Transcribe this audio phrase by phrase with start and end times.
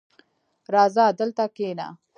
[0.73, 1.87] •راځه، دلته کښېنه.